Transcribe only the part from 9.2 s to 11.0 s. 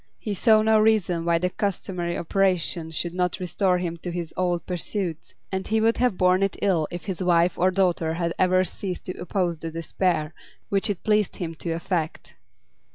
oppose the despair which